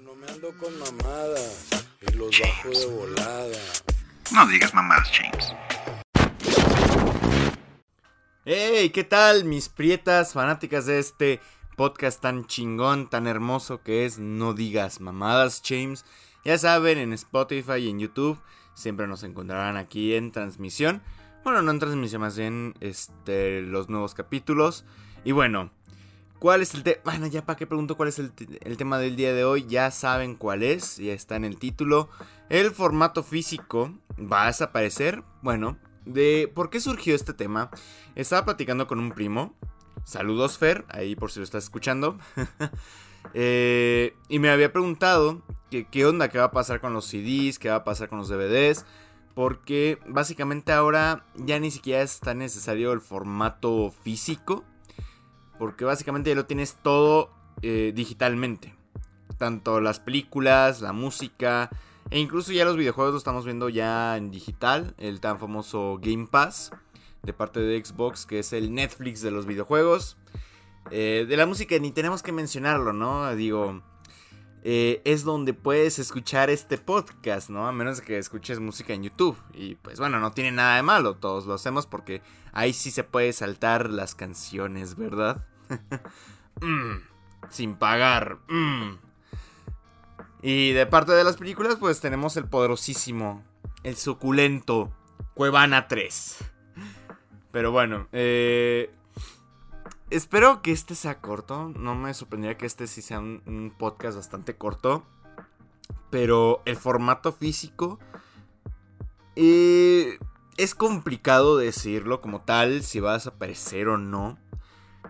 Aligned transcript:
Yo 0.00 0.06
no 0.06 0.14
me 0.14 0.26
ando 0.28 0.50
con 0.56 0.72
mamadas 0.78 1.68
y 2.00 2.16
los 2.16 2.40
bajo 2.40 2.70
de 2.70 2.86
volada. 2.86 3.58
No 4.32 4.46
digas 4.46 4.72
mamadas, 4.72 5.10
James. 5.12 5.52
¡Hey! 8.44 8.90
¿Qué 8.90 9.04
tal, 9.04 9.44
mis 9.44 9.68
prietas 9.68 10.32
fanáticas 10.32 10.86
de 10.86 11.00
este 11.00 11.40
podcast 11.76 12.20
tan 12.20 12.46
chingón, 12.46 13.10
tan 13.10 13.26
hermoso 13.26 13.82
que 13.82 14.06
es 14.06 14.18
No 14.18 14.54
Digas 14.54 15.00
Mamadas, 15.00 15.62
James? 15.64 16.06
Ya 16.44 16.56
saben, 16.56 16.98
en 16.98 17.12
Spotify 17.12 17.78
y 17.80 17.90
en 17.90 17.98
YouTube 17.98 18.40
siempre 18.74 19.06
nos 19.06 19.22
encontrarán 19.22 19.76
aquí 19.76 20.14
en 20.14 20.32
transmisión. 20.32 21.02
Bueno, 21.44 21.60
no 21.62 21.72
en 21.72 21.78
transmisión, 21.78 22.22
más 22.22 22.38
bien 22.38 22.74
este, 22.80 23.60
los 23.60 23.90
nuevos 23.90 24.14
capítulos. 24.14 24.84
Y 25.24 25.32
bueno, 25.32 25.70
¿cuál 26.40 26.62
es 26.62 26.74
el 26.74 26.82
tema? 26.82 26.98
Bueno, 27.04 27.26
ya 27.28 27.46
para 27.46 27.56
qué 27.56 27.68
pregunto 27.68 27.96
cuál 27.96 28.08
es 28.08 28.18
el, 28.18 28.32
tema 28.32 28.98
del 28.98 29.14
día 29.14 29.32
de 29.32 29.44
hoy. 29.44 29.66
Ya 29.68 29.92
saben 29.92 30.34
cuál 30.34 30.64
es, 30.64 30.96
ya 30.96 31.12
está 31.12 31.36
en 31.36 31.44
el 31.44 31.56
título. 31.56 32.08
El 32.48 32.72
formato 32.72 33.22
físico 33.22 33.94
va 34.20 34.44
a 34.44 34.46
desaparecer. 34.48 35.22
Bueno, 35.42 35.78
de 36.04 36.50
por 36.52 36.70
qué 36.70 36.80
surgió 36.80 37.14
este 37.14 37.34
tema. 37.34 37.70
Estaba 38.16 38.44
platicando 38.44 38.88
con 38.88 38.98
un 38.98 39.12
primo. 39.12 39.54
Saludos, 40.04 40.58
Fer, 40.58 40.84
ahí 40.88 41.14
por 41.14 41.30
si 41.30 41.38
lo 41.38 41.44
estás 41.44 41.62
escuchando. 41.62 42.18
Eh, 43.34 44.16
y 44.30 44.38
me 44.38 44.48
había 44.48 44.72
preguntado 44.72 45.42
qué 45.68 46.06
onda, 46.06 46.30
qué 46.30 46.38
va 46.38 46.46
a 46.46 46.52
pasar 46.52 46.80
con 46.80 46.94
los 46.94 47.04
CDs, 47.04 47.58
qué 47.58 47.68
va 47.68 47.74
a 47.76 47.84
pasar 47.84 48.08
con 48.08 48.18
los 48.18 48.30
DVDs. 48.30 48.86
Porque 49.34 49.98
básicamente 50.08 50.72
ahora 50.72 51.26
ya 51.36 51.60
ni 51.60 51.70
siquiera 51.70 52.00
es 52.00 52.18
tan 52.18 52.38
necesario 52.38 52.94
el 52.94 53.02
formato 53.02 53.92
físico. 54.02 54.64
Porque 55.60 55.84
básicamente 55.84 56.30
ya 56.30 56.36
lo 56.36 56.46
tienes 56.46 56.78
todo 56.82 57.28
eh, 57.60 57.92
digitalmente. 57.94 58.74
Tanto 59.36 59.82
las 59.82 60.00
películas, 60.00 60.80
la 60.80 60.94
música, 60.94 61.68
e 62.08 62.18
incluso 62.18 62.50
ya 62.52 62.64
los 62.64 62.78
videojuegos 62.78 63.12
los 63.12 63.20
estamos 63.20 63.44
viendo 63.44 63.68
ya 63.68 64.16
en 64.16 64.30
digital. 64.30 64.94
El 64.96 65.20
tan 65.20 65.38
famoso 65.38 65.98
Game 66.00 66.28
Pass 66.28 66.70
de 67.22 67.34
parte 67.34 67.60
de 67.60 67.84
Xbox, 67.84 68.24
que 68.24 68.38
es 68.38 68.54
el 68.54 68.74
Netflix 68.74 69.20
de 69.20 69.32
los 69.32 69.44
videojuegos. 69.44 70.16
Eh, 70.90 71.26
de 71.28 71.36
la 71.36 71.44
música 71.44 71.78
ni 71.78 71.92
tenemos 71.92 72.22
que 72.22 72.32
mencionarlo, 72.32 72.94
¿no? 72.94 73.36
Digo, 73.36 73.82
eh, 74.62 75.00
es 75.04 75.24
donde 75.24 75.54
puedes 75.54 75.98
escuchar 75.98 76.50
este 76.50 76.76
podcast, 76.76 77.48
¿no? 77.48 77.66
A 77.66 77.72
menos 77.72 78.00
que 78.00 78.18
escuches 78.18 78.60
música 78.60 78.92
en 78.92 79.04
YouTube. 79.04 79.36
Y 79.54 79.76
pues 79.76 79.98
bueno, 79.98 80.20
no 80.20 80.32
tiene 80.32 80.52
nada 80.52 80.76
de 80.76 80.82
malo, 80.82 81.16
todos 81.16 81.46
lo 81.46 81.54
hacemos 81.54 81.86
porque 81.86 82.22
ahí 82.52 82.72
sí 82.72 82.90
se 82.90 83.04
puede 83.04 83.32
saltar 83.32 83.88
las 83.90 84.14
canciones, 84.14 84.96
¿verdad? 84.96 85.46
mm, 86.60 86.96
sin 87.48 87.76
pagar. 87.76 88.38
Mm. 88.48 88.98
Y 90.42 90.72
de 90.72 90.86
parte 90.86 91.12
de 91.12 91.24
las 91.24 91.36
películas, 91.36 91.76
pues 91.78 92.00
tenemos 92.00 92.36
el 92.36 92.46
poderosísimo, 92.46 93.42
el 93.82 93.96
suculento 93.96 94.92
Cuevana 95.34 95.88
3. 95.88 96.38
Pero 97.52 97.72
bueno, 97.72 98.08
eh, 98.12 98.90
espero 100.10 100.62
que 100.62 100.72
este 100.72 100.94
sea 100.94 101.20
corto. 101.20 101.72
No 101.76 101.94
me 101.94 102.12
sorprendería 102.14 102.56
que 102.58 102.66
este 102.66 102.86
sí 102.86 103.02
sea 103.02 103.18
un, 103.20 103.72
podcast 103.78 104.16
bastante 104.16 104.56
corto. 104.56 105.04
Pero 106.10 106.62
el 106.64 106.76
formato 106.76 107.32
físico 107.32 107.98
eh, 109.36 110.18
es 110.56 110.74
complicado 110.74 111.56
decirlo 111.56 112.20
como 112.20 112.42
tal, 112.42 112.82
si 112.82 113.00
va 113.00 113.12
a 113.12 113.14
desaparecer 113.14 113.88
o 113.88 113.96
no. 113.98 114.38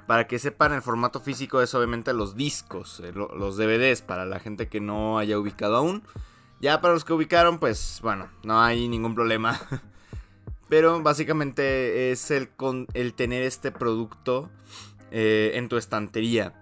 Para 0.07 0.27
que 0.27 0.39
sepan, 0.39 0.73
el 0.73 0.83
formato 0.83 1.21
físico 1.21 1.61
es 1.63 1.75
obviamente 1.75 2.13
los 2.13 2.35
discos, 2.37 3.01
eh, 3.01 3.13
lo- 3.13 3.35
los 3.35 3.57
DVDs, 3.57 4.03
para 4.03 4.25
la 4.27 4.41
gente 4.41 4.69
que 4.69 4.81
no 4.81 5.19
haya 5.19 5.39
ubicado 5.39 5.77
aún. 5.77 6.03
Ya 6.61 6.81
para 6.81 6.95
los 6.95 7.05
que 7.05 7.13
ubicaron, 7.13 7.59
pues 7.59 8.01
bueno, 8.03 8.29
no 8.43 8.61
hay 8.61 8.89
ningún 8.89 9.15
problema. 9.15 9.59
Pero 10.71 11.03
básicamente 11.03 12.11
es 12.13 12.31
el, 12.31 12.49
con- 12.49 12.87
el 12.95 13.13
tener 13.13 13.43
este 13.43 13.73
producto 13.73 14.49
eh, 15.11 15.51
en 15.55 15.69
tu 15.69 15.77
estantería. 15.77 16.55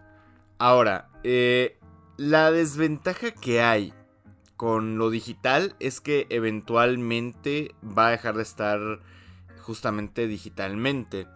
Ahora, 0.58 1.10
eh, 1.22 1.78
la 2.16 2.50
desventaja 2.50 3.30
que 3.30 3.60
hay 3.62 3.92
con 4.56 4.98
lo 4.98 5.10
digital 5.10 5.76
es 5.78 6.00
que 6.00 6.26
eventualmente 6.30 7.76
va 7.84 8.08
a 8.08 8.10
dejar 8.10 8.34
de 8.36 8.42
estar 8.42 8.80
justamente 9.60 10.26
digitalmente. 10.26 11.28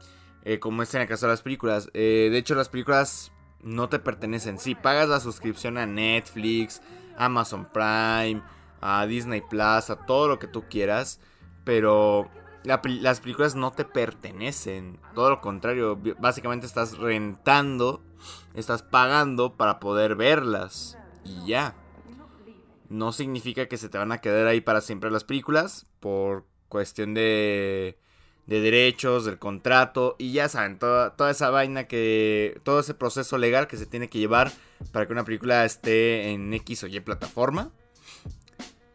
eh, 0.44 0.58
como 0.58 0.82
es 0.82 0.92
en 0.94 1.02
el 1.02 1.06
caso 1.06 1.26
de 1.26 1.32
las 1.34 1.42
películas. 1.42 1.88
De 1.92 2.36
hecho, 2.36 2.56
las 2.56 2.68
películas 2.68 3.30
no 3.62 3.88
te 3.88 4.00
pertenecen. 4.00 4.58
Sí, 4.58 4.74
pagas 4.74 5.08
la 5.08 5.20
suscripción 5.20 5.78
a 5.78 5.86
Netflix, 5.86 6.82
Amazon 7.16 7.68
Prime, 7.72 8.42
a 8.80 9.06
Disney 9.06 9.40
Plus, 9.42 9.90
a 9.90 10.04
todo 10.06 10.26
lo 10.26 10.40
que 10.40 10.48
tú 10.48 10.64
quieras. 10.68 11.20
Pero 11.64 12.28
las 12.64 13.20
películas 13.20 13.54
no 13.54 13.72
te 13.72 13.84
pertenecen. 13.84 14.98
Todo 15.14 15.30
lo 15.30 15.40
contrario, 15.40 15.98
básicamente 16.18 16.66
estás 16.66 16.96
rentando, 16.98 18.02
estás 18.54 18.82
pagando 18.82 19.56
para 19.56 19.80
poder 19.80 20.14
verlas. 20.14 20.96
Y 21.24 21.46
ya. 21.46 21.74
No 22.88 23.12
significa 23.12 23.66
que 23.66 23.78
se 23.78 23.88
te 23.88 23.98
van 23.98 24.12
a 24.12 24.18
quedar 24.18 24.46
ahí 24.46 24.60
para 24.60 24.80
siempre 24.80 25.10
las 25.10 25.24
películas. 25.24 25.86
Por 26.00 26.44
cuestión 26.68 27.14
de, 27.14 27.98
de 28.46 28.60
derechos, 28.60 29.24
del 29.24 29.38
contrato. 29.38 30.16
Y 30.18 30.32
ya 30.32 30.48
saben, 30.48 30.78
toda, 30.78 31.16
toda 31.16 31.30
esa 31.30 31.50
vaina 31.50 31.84
que. 31.84 32.60
Todo 32.64 32.80
ese 32.80 32.94
proceso 32.94 33.38
legal 33.38 33.66
que 33.66 33.76
se 33.76 33.86
tiene 33.86 34.08
que 34.08 34.18
llevar 34.18 34.52
para 34.92 35.06
que 35.06 35.12
una 35.12 35.24
película 35.24 35.64
esté 35.64 36.30
en 36.30 36.52
X 36.54 36.84
o 36.84 36.86
Y 36.86 37.00
plataforma. 37.00 37.70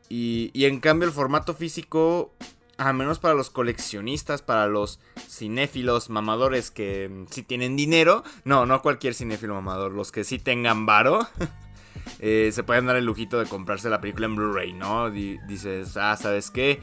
Y, 0.09 0.51
y 0.53 0.65
en 0.65 0.79
cambio 0.79 1.07
el 1.07 1.13
formato 1.13 1.53
físico, 1.53 2.33
a 2.77 2.93
menos 2.93 3.19
para 3.19 3.33
los 3.33 3.49
coleccionistas, 3.49 4.41
para 4.41 4.67
los 4.67 4.99
cinéfilos 5.27 6.09
mamadores 6.09 6.71
que 6.71 7.09
mm, 7.09 7.25
sí 7.31 7.43
tienen 7.43 7.75
dinero. 7.75 8.23
No, 8.43 8.65
no 8.65 8.81
cualquier 8.81 9.13
cinéfilo 9.13 9.55
mamador, 9.55 9.91
los 9.91 10.11
que 10.11 10.23
sí 10.23 10.39
tengan 10.39 10.85
varo. 10.85 11.27
eh, 12.19 12.51
se 12.53 12.63
pueden 12.63 12.85
dar 12.85 12.95
el 12.95 13.05
lujito 13.05 13.39
de 13.39 13.47
comprarse 13.47 13.89
la 13.89 13.99
película 14.01 14.27
en 14.27 14.35
Blu-ray, 14.35 14.73
¿no? 14.73 15.09
Di- 15.09 15.39
dices, 15.47 15.97
ah, 15.97 16.15
¿sabes 16.17 16.51
qué? 16.51 16.81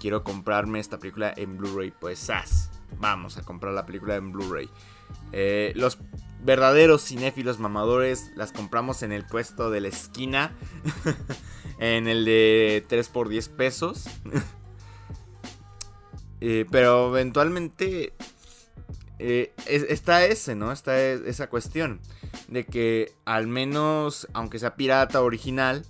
Quiero 0.00 0.24
comprarme 0.24 0.80
esta 0.80 0.98
película 0.98 1.32
en 1.36 1.56
Blu-ray. 1.56 1.92
Pues, 1.98 2.18
¡zas! 2.18 2.70
Vamos 2.98 3.36
a 3.38 3.42
comprar 3.42 3.72
la 3.72 3.86
película 3.86 4.16
en 4.16 4.32
Blu-ray. 4.32 4.68
Eh, 5.32 5.72
los 5.76 5.98
verdaderos 6.42 7.02
cinéfilos 7.02 7.58
mamadores 7.58 8.30
las 8.36 8.52
compramos 8.52 9.02
en 9.02 9.12
el 9.12 9.24
puesto 9.26 9.70
de 9.70 9.80
la 9.80 9.88
esquina. 9.88 10.52
en 11.78 12.08
el 12.08 12.24
de 12.24 12.84
3 12.88 13.08
por 13.08 13.28
10 13.28 13.48
pesos. 13.50 14.06
Eh, 16.40 16.66
pero 16.70 17.08
eventualmente 17.08 18.12
eh, 19.18 19.52
es- 19.66 19.84
está 19.88 20.24
ese, 20.26 20.54
¿no? 20.54 20.72
Está 20.72 20.98
e- 21.00 21.22
esa 21.28 21.48
cuestión 21.48 22.00
de 22.48 22.66
que 22.66 23.14
al 23.24 23.46
menos, 23.46 24.28
aunque 24.34 24.58
sea 24.58 24.76
pirata 24.76 25.22
original, 25.22 25.84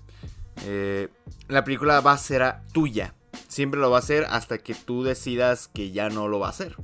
eh, 0.64 1.08
la 1.48 1.64
película 1.64 2.00
va 2.00 2.12
a 2.12 2.18
ser 2.18 2.42
a- 2.42 2.62
tuya. 2.72 3.14
Siempre 3.48 3.80
lo 3.80 3.90
va 3.90 3.98
a 3.98 4.02
ser 4.02 4.26
hasta 4.30 4.58
que 4.58 4.74
tú 4.74 5.02
decidas 5.02 5.68
que 5.68 5.90
ya 5.90 6.08
no 6.08 6.28
lo 6.28 6.38
va 6.38 6.46
a 6.48 6.50
hacer. 6.50 6.76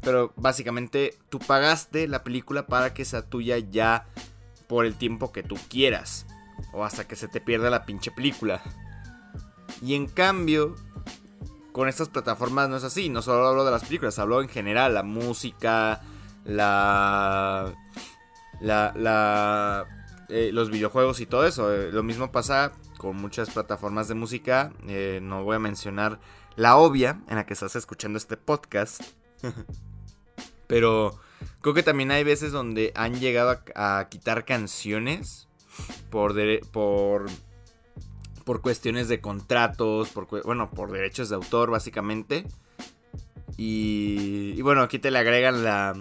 Pero 0.00 0.32
básicamente 0.36 1.16
tú 1.28 1.38
pagaste 1.40 2.06
la 2.08 2.22
película 2.24 2.66
para 2.66 2.94
que 2.94 3.04
sea 3.04 3.22
tuya 3.22 3.58
ya 3.58 4.06
por 4.68 4.86
el 4.86 4.94
tiempo 4.94 5.32
que 5.32 5.42
tú 5.42 5.56
quieras. 5.68 6.26
O 6.72 6.84
hasta 6.84 7.06
que 7.08 7.16
se 7.16 7.28
te 7.28 7.40
pierda 7.40 7.70
la 7.70 7.84
pinche 7.84 8.10
película. 8.12 8.62
Y 9.80 9.94
en 9.94 10.06
cambio, 10.06 10.76
con 11.72 11.88
estas 11.88 12.08
plataformas 12.08 12.68
no 12.68 12.76
es 12.76 12.84
así. 12.84 13.08
No 13.08 13.22
solo 13.22 13.46
hablo 13.46 13.64
de 13.64 13.70
las 13.70 13.84
películas, 13.84 14.18
hablo 14.18 14.40
en 14.42 14.48
general. 14.48 14.94
La 14.94 15.02
música, 15.02 16.00
la. 16.44 17.72
La. 18.60 18.92
la 18.96 19.86
eh, 20.28 20.50
los 20.52 20.70
videojuegos 20.70 21.20
y 21.20 21.26
todo 21.26 21.46
eso. 21.46 21.72
Eh, 21.74 21.90
lo 21.92 22.02
mismo 22.02 22.32
pasa 22.32 22.72
con 22.98 23.16
muchas 23.16 23.50
plataformas 23.50 24.08
de 24.08 24.14
música. 24.14 24.72
Eh, 24.86 25.20
no 25.22 25.44
voy 25.44 25.56
a 25.56 25.58
mencionar 25.58 26.20
la 26.56 26.76
obvia 26.76 27.20
en 27.28 27.36
la 27.36 27.44
que 27.46 27.52
estás 27.54 27.76
escuchando 27.76 28.16
este 28.18 28.36
podcast. 28.36 29.02
Pero 30.66 31.18
creo 31.60 31.74
que 31.74 31.82
también 31.82 32.10
hay 32.10 32.24
veces 32.24 32.52
donde 32.52 32.92
han 32.94 33.18
llegado 33.20 33.58
a, 33.74 33.98
a 33.98 34.08
quitar 34.08 34.44
canciones 34.44 35.48
por, 36.10 36.34
dere- 36.34 36.64
por 36.70 37.26
por 38.42 38.60
cuestiones 38.60 39.08
de 39.08 39.20
contratos, 39.20 40.12
bueno, 40.44 40.70
por 40.70 40.90
derechos 40.92 41.28
de 41.28 41.36
autor 41.36 41.70
básicamente. 41.70 42.46
Y, 43.56 44.54
y 44.56 44.62
bueno, 44.62 44.82
aquí 44.82 44.98
te 44.98 45.10
le 45.10 45.18
agregan 45.18 45.62
la, 45.62 45.94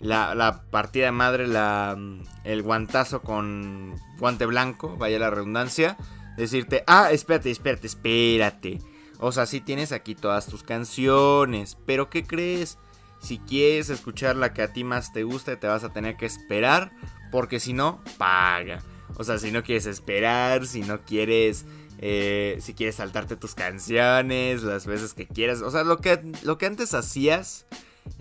la, 0.00 0.34
la 0.34 0.62
partida 0.70 1.06
de 1.06 1.12
madre, 1.12 1.46
la, 1.46 1.96
el 2.44 2.62
guantazo 2.62 3.22
con 3.22 3.94
guante 4.18 4.46
blanco, 4.46 4.96
vaya 4.96 5.18
la 5.18 5.30
redundancia. 5.30 5.96
Decirte, 6.36 6.82
ah, 6.86 7.10
espérate, 7.12 7.50
espérate, 7.50 7.86
espérate. 7.86 8.78
O 9.18 9.30
sea, 9.32 9.46
sí 9.46 9.60
tienes 9.60 9.92
aquí 9.92 10.14
todas 10.14 10.46
tus 10.46 10.62
canciones, 10.62 11.78
pero 11.86 12.10
¿qué 12.10 12.24
crees? 12.24 12.78
Si 13.20 13.38
quieres 13.38 13.88
escuchar 13.88 14.34
la 14.34 14.52
que 14.52 14.62
a 14.62 14.72
ti 14.72 14.82
más 14.82 15.12
te 15.12 15.22
gusta, 15.22 15.60
te 15.60 15.68
vas 15.68 15.84
a 15.84 15.92
tener 15.92 16.16
que 16.16 16.26
esperar, 16.26 16.90
porque 17.30 17.60
si 17.60 17.72
no, 17.72 18.02
paga. 18.18 18.82
O 19.16 19.24
sea, 19.24 19.38
si 19.38 19.52
no 19.52 19.62
quieres 19.62 19.86
esperar, 19.86 20.66
si 20.66 20.82
no 20.82 21.02
quieres... 21.02 21.64
Eh, 22.04 22.58
si 22.60 22.74
quieres 22.74 22.96
saltarte 22.96 23.36
tus 23.36 23.54
canciones, 23.54 24.64
las 24.64 24.86
veces 24.86 25.14
que 25.14 25.28
quieras. 25.28 25.62
O 25.62 25.70
sea, 25.70 25.84
lo 25.84 25.98
que, 25.98 26.20
lo 26.42 26.58
que 26.58 26.66
antes 26.66 26.94
hacías 26.94 27.64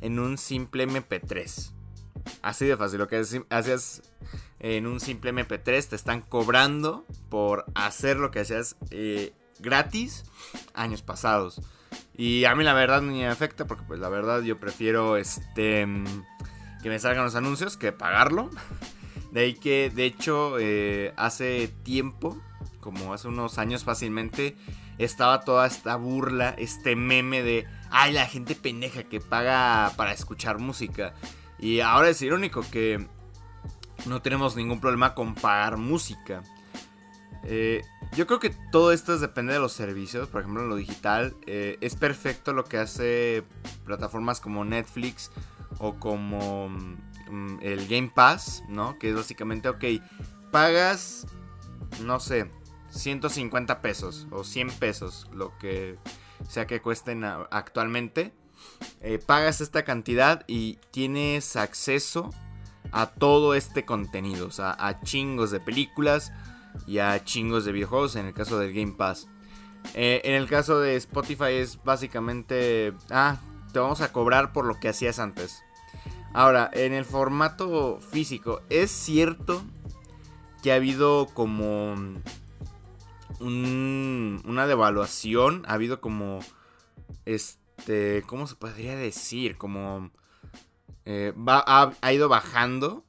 en 0.01 0.19
un 0.19 0.38
simple 0.38 0.88
MP3. 0.88 1.71
Así 2.43 2.65
de 2.65 2.77
fácil. 2.77 2.99
Lo 2.99 3.07
que 3.07 3.23
hacías 3.49 4.03
en 4.59 4.85
un 4.85 4.99
simple 4.99 5.33
MP3 5.33 5.88
te 5.88 5.95
están 5.95 6.21
cobrando 6.21 7.05
por 7.29 7.65
hacer 7.73 8.17
lo 8.17 8.29
que 8.29 8.41
hacías 8.41 8.75
eh, 8.91 9.33
gratis 9.59 10.25
años 10.75 11.01
pasados. 11.01 11.61
Y 12.15 12.45
a 12.45 12.53
mí 12.55 12.63
la 12.63 12.73
verdad 12.73 13.01
ni 13.01 13.19
me 13.19 13.27
afecta 13.27 13.65
porque 13.65 13.83
pues 13.88 13.99
la 13.99 14.09
verdad 14.09 14.41
yo 14.41 14.59
prefiero 14.59 15.17
este 15.17 15.88
que 16.83 16.89
me 16.89 16.99
salgan 16.99 17.23
los 17.23 17.35
anuncios 17.35 17.77
que 17.77 17.91
pagarlo. 17.91 18.49
De 19.31 19.41
ahí 19.41 19.53
que 19.53 19.89
de 19.89 20.05
hecho 20.05 20.59
eh, 20.59 21.13
hace 21.15 21.69
tiempo, 21.83 22.37
como 22.79 23.13
hace 23.13 23.27
unos 23.27 23.57
años 23.57 23.83
fácilmente, 23.83 24.55
estaba 24.97 25.41
toda 25.41 25.65
esta 25.65 25.95
burla, 25.95 26.49
este 26.57 26.95
meme 26.95 27.41
de, 27.41 27.65
ay 27.89 28.13
la 28.13 28.25
gente 28.25 28.55
pendeja 28.55 29.03
que 29.03 29.21
paga 29.21 29.93
para 29.95 30.11
escuchar 30.11 30.59
música. 30.59 31.13
Y 31.59 31.79
ahora 31.79 32.09
es 32.09 32.21
irónico 32.21 32.63
que 32.69 33.07
no 34.05 34.21
tenemos 34.21 34.55
ningún 34.55 34.81
problema 34.81 35.13
con 35.13 35.35
pagar 35.35 35.77
música. 35.77 36.43
Eh, 37.43 37.81
yo 38.15 38.27
creo 38.27 38.39
que 38.39 38.49
todo 38.71 38.91
esto 38.91 39.17
depende 39.17 39.53
de 39.53 39.59
los 39.59 39.71
servicios, 39.71 40.27
por 40.27 40.41
ejemplo 40.41 40.63
en 40.63 40.69
lo 40.69 40.75
digital. 40.75 41.35
Eh, 41.47 41.77
es 41.81 41.95
perfecto 41.95 42.51
lo 42.51 42.65
que 42.65 42.77
hace 42.77 43.43
plataformas 43.85 44.41
como 44.41 44.65
Netflix 44.65 45.31
o 45.81 45.95
como 45.95 46.69
mm, 46.69 47.57
el 47.61 47.87
Game 47.87 48.11
Pass, 48.13 48.63
¿no? 48.69 48.99
Que 48.99 49.09
es 49.09 49.15
básicamente, 49.15 49.67
ok, 49.67 49.83
pagas, 50.51 51.25
no 52.03 52.19
sé, 52.19 52.51
150 52.91 53.81
pesos 53.81 54.27
o 54.29 54.43
100 54.43 54.69
pesos, 54.71 55.27
lo 55.33 55.57
que 55.57 55.97
sea 56.47 56.67
que 56.67 56.81
cuesten 56.81 57.23
actualmente. 57.23 58.31
Eh, 59.01 59.17
pagas 59.17 59.59
esta 59.59 59.83
cantidad 59.83 60.43
y 60.47 60.77
tienes 60.91 61.55
acceso 61.55 62.29
a 62.91 63.07
todo 63.07 63.55
este 63.55 63.85
contenido, 63.85 64.47
o 64.47 64.51
sea, 64.51 64.75
a 64.77 65.01
chingos 65.01 65.49
de 65.49 65.59
películas 65.59 66.31
y 66.85 66.99
a 66.99 67.23
chingos 67.23 67.65
de 67.65 67.71
videojuegos 67.71 68.15
en 68.15 68.27
el 68.27 68.33
caso 68.33 68.59
del 68.59 68.73
Game 68.73 68.93
Pass. 68.93 69.27
Eh, 69.95 70.21
en 70.25 70.35
el 70.35 70.47
caso 70.47 70.79
de 70.79 70.95
Spotify 70.97 71.53
es 71.53 71.83
básicamente, 71.83 72.93
ah, 73.09 73.39
te 73.73 73.79
vamos 73.79 74.01
a 74.01 74.11
cobrar 74.11 74.53
por 74.53 74.65
lo 74.65 74.79
que 74.79 74.89
hacías 74.89 75.17
antes. 75.17 75.63
Ahora, 76.33 76.69
en 76.73 76.93
el 76.93 77.05
formato 77.05 77.99
físico, 77.99 78.61
es 78.69 78.89
cierto 78.89 79.61
que 80.63 80.71
ha 80.71 80.75
habido 80.75 81.27
como 81.33 81.95
una 83.39 84.67
devaluación, 84.67 85.63
ha 85.67 85.73
habido 85.73 85.99
como, 85.99 86.39
este, 87.25 88.23
¿cómo 88.27 88.47
se 88.47 88.55
podría 88.55 88.95
decir? 88.95 89.57
Como 89.57 90.11
eh, 91.05 91.33
ha, 91.47 92.13
ido 92.13 92.29
bajando 92.29 93.03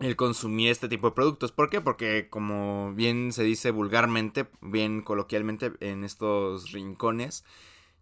el 0.00 0.16
consumir 0.16 0.70
este 0.70 0.88
tipo 0.88 1.08
de 1.08 1.14
productos. 1.14 1.52
¿Por 1.52 1.70
qué? 1.70 1.80
Porque 1.80 2.28
como 2.28 2.92
bien 2.94 3.32
se 3.32 3.44
dice 3.44 3.70
vulgarmente, 3.70 4.48
bien 4.60 5.02
coloquialmente 5.02 5.72
en 5.80 6.02
estos 6.02 6.72
rincones, 6.72 7.44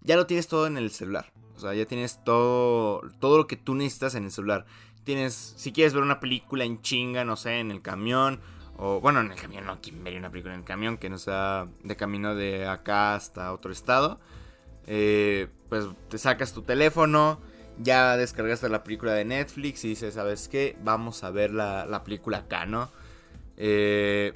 ya 0.00 0.16
lo 0.16 0.26
tienes 0.26 0.48
todo 0.48 0.66
en 0.66 0.76
el 0.78 0.90
celular. 0.90 1.32
O 1.60 1.62
sea, 1.62 1.74
ya 1.74 1.84
tienes 1.84 2.24
todo, 2.24 3.02
todo 3.18 3.36
lo 3.36 3.46
que 3.46 3.56
tú 3.56 3.74
necesitas 3.74 4.14
en 4.14 4.24
el 4.24 4.30
celular. 4.30 4.64
Tienes, 5.04 5.34
si 5.56 5.72
quieres 5.72 5.92
ver 5.92 6.02
una 6.02 6.20
película 6.20 6.64
en 6.64 6.80
chinga, 6.80 7.22
no 7.24 7.36
sé, 7.36 7.60
en 7.60 7.70
el 7.70 7.82
camión. 7.82 8.40
O 8.78 8.98
bueno, 9.00 9.20
en 9.20 9.30
el 9.30 9.38
camión, 9.38 9.66
no, 9.66 9.78
¿quién 9.82 10.02
vería 10.02 10.18
una 10.18 10.30
película 10.30 10.54
en 10.54 10.60
el 10.60 10.66
camión? 10.66 10.96
Que 10.96 11.10
no 11.10 11.18
sea 11.18 11.68
de 11.84 11.96
camino 11.96 12.34
de 12.34 12.66
acá 12.66 13.14
hasta 13.14 13.52
otro 13.52 13.72
estado. 13.72 14.18
Eh, 14.86 15.48
pues 15.68 15.84
te 16.08 16.16
sacas 16.16 16.54
tu 16.54 16.62
teléfono, 16.62 17.40
ya 17.78 18.16
descargaste 18.16 18.70
la 18.70 18.82
película 18.82 19.12
de 19.12 19.26
Netflix 19.26 19.84
y 19.84 19.88
dices, 19.88 20.14
¿sabes 20.14 20.48
qué? 20.48 20.76
Vamos 20.82 21.24
a 21.24 21.30
ver 21.30 21.52
la, 21.52 22.02
película 22.04 22.38
acá, 22.38 22.64
¿no? 22.64 22.90
Eh, 23.58 24.32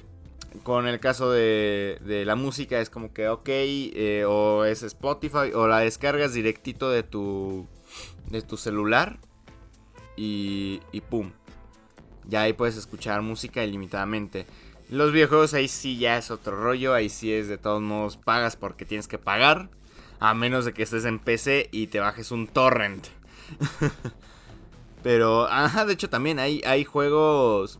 con 0.63 0.87
el 0.87 0.99
caso 0.99 1.31
de, 1.31 2.23
la 2.25 2.35
música 2.35 2.79
es 2.79 2.89
como 2.89 3.13
que, 3.13 3.27
ok, 3.27 3.47
eh, 3.47 4.25
o 4.27 4.65
es 4.65 4.83
Spotify, 4.83 5.53
o 5.53 5.67
la 5.67 5.79
descargas 5.79 6.33
directito 6.33 6.89
de 6.89 7.03
tu, 7.03 7.67
de 8.29 8.41
tu 8.41 8.57
celular 8.57 9.19
y, 10.15 10.81
y 10.91 11.01
pum. 11.01 11.31
Ya 12.27 12.41
ahí 12.41 12.53
puedes 12.53 12.77
escuchar 12.77 13.21
música 13.21 13.63
ilimitadamente. 13.63 14.45
Los 14.89 15.11
videojuegos 15.11 15.53
ahí 15.53 15.67
sí 15.67 15.97
ya 15.97 16.17
es 16.17 16.29
otro 16.31 16.61
rollo, 16.61 16.93
ahí 16.93 17.09
sí 17.09 17.33
es 17.33 17.47
de 17.47 17.57
todos 17.57 17.81
modos 17.81 18.17
pagas 18.17 18.55
porque 18.55 18.85
tienes 18.85 19.07
que 19.07 19.17
pagar. 19.17 19.69
A 20.19 20.33
menos 20.33 20.65
de 20.65 20.73
que 20.73 20.83
estés 20.83 21.05
en 21.05 21.19
PC 21.19 21.69
y 21.71 21.87
te 21.87 21.99
bajes 21.99 22.31
un 22.31 22.47
torrent. 22.47 23.07
Pero, 25.03 25.47
ajá, 25.47 25.85
de 25.85 25.93
hecho 25.93 26.09
también 26.09 26.39
hay, 26.39 26.61
hay 26.65 26.83
juegos 26.83 27.79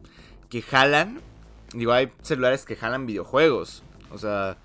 que 0.50 0.62
jalan. 0.62 1.22
Digo, 1.76 1.92
hay 1.92 2.12
celulares 2.22 2.66
que 2.66 2.76
jalan 2.76 3.06
videojuegos. 3.06 3.84
O 4.12 4.18
sea, 4.18 4.58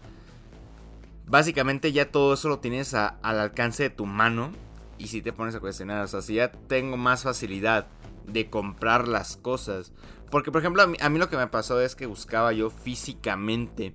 básicamente 1.26 1.92
ya 1.92 2.10
todo 2.10 2.34
eso 2.34 2.48
lo 2.48 2.60
tienes 2.60 2.94
al 2.94 3.18
alcance 3.22 3.84
de 3.84 3.90
tu 3.90 4.06
mano. 4.06 4.52
Y 4.98 5.08
si 5.08 5.22
te 5.22 5.32
pones 5.32 5.54
a 5.54 5.60
cuestionar, 5.60 6.04
o 6.04 6.08
sea, 6.08 6.22
si 6.22 6.34
ya 6.34 6.52
tengo 6.52 6.96
más 6.96 7.22
facilidad 7.22 7.86
de 8.26 8.50
comprar 8.50 9.08
las 9.08 9.36
cosas. 9.36 9.92
Porque, 10.30 10.52
por 10.52 10.60
ejemplo, 10.60 10.82
a 10.82 11.08
mí, 11.08 11.18
lo 11.18 11.28
que 11.28 11.36
me 11.36 11.46
pasó 11.46 11.80
es 11.80 11.96
que 11.96 12.06
buscaba 12.06 12.52
yo 12.52 12.70
físicamente 12.70 13.94